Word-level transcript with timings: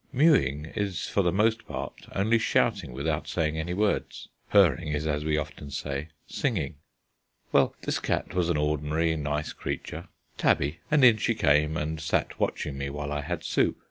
Mewing 0.11 0.65
is 0.75 1.07
for 1.07 1.21
the 1.21 1.31
most 1.31 1.67
part 1.67 2.07
only 2.15 2.39
shouting 2.39 2.91
without 2.91 3.27
saying 3.27 3.59
any 3.59 3.75
words. 3.75 4.29
Purring 4.49 4.87
is, 4.87 5.05
as 5.05 5.23
we 5.23 5.37
often 5.37 5.69
say, 5.69 6.07
singing. 6.25 6.77
Well, 7.51 7.75
this 7.83 7.99
cat 7.99 8.33
was 8.33 8.49
an 8.49 8.57
ordinary 8.57 9.15
nice 9.15 9.53
creature, 9.53 10.07
tabby, 10.39 10.79
and 10.89 11.05
in 11.05 11.17
she 11.17 11.35
came, 11.35 11.77
and 11.77 12.01
sat 12.01 12.39
watching 12.39 12.79
me 12.79 12.89
while 12.89 13.11
I 13.11 13.21
had 13.21 13.43
soup. 13.43 13.77